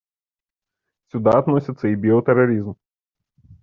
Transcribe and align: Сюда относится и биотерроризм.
Сюда 1.11 1.37
относится 1.37 1.87
и 1.89 1.93
биотерроризм. 1.95 2.75